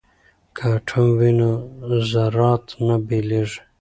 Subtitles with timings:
[0.55, 1.51] که اټوم وي نو
[2.11, 3.59] ذرات نه بېلیږي.